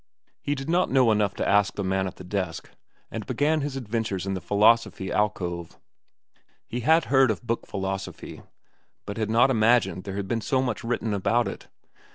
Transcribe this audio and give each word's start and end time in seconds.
He 0.41 0.55
did 0.55 0.67
not 0.67 0.89
know 0.89 1.11
enough 1.11 1.35
to 1.35 1.47
ask 1.47 1.75
the 1.75 1.83
man 1.83 2.07
at 2.07 2.15
the 2.15 2.23
desk, 2.23 2.71
and 3.11 3.23
began 3.27 3.61
his 3.61 3.75
adventures 3.77 4.25
in 4.25 4.33
the 4.33 4.41
philosophy 4.41 5.11
alcove. 5.11 5.77
He 6.65 6.79
had 6.79 7.05
heard 7.05 7.29
of 7.29 7.45
book 7.45 7.67
philosophy, 7.67 8.41
but 9.05 9.17
had 9.17 9.29
not 9.29 9.51
imagined 9.51 10.03
there 10.05 10.15
had 10.15 10.27
been 10.27 10.41
so 10.41 10.59
much 10.59 10.83
written 10.83 11.13
about 11.13 11.47
it. 11.47 11.67